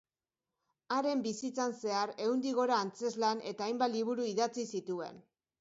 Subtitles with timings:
[0.95, 5.25] Haren bizitzan zehar, ehundik gora antzezlan eta hainbat liburu idatzi zituen.